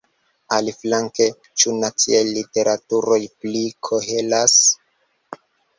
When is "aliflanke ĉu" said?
0.55-1.75